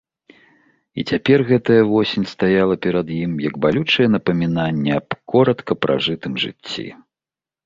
[1.01, 6.87] І цяпер гэтая восень стаяла перад ім, як балючае напамінанне аб коратка пражытым жыцці.